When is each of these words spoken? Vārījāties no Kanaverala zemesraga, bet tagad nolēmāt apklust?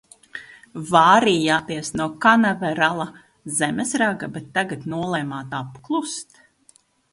Vārījāties 0.93 1.91
no 2.01 2.07
Kanaverala 2.23 3.07
zemesraga, 3.61 4.33
bet 4.39 4.51
tagad 4.59 4.91
nolēmāt 4.97 5.57
apklust? 5.63 6.45